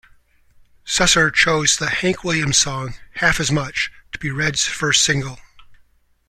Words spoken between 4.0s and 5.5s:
to be Redd's first single.